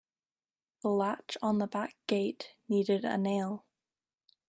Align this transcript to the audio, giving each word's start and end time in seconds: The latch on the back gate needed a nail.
The 0.81 0.89
latch 0.89 1.37
on 1.43 1.59
the 1.59 1.67
back 1.67 1.95
gate 2.07 2.55
needed 2.67 3.05
a 3.05 3.19
nail. 3.19 3.67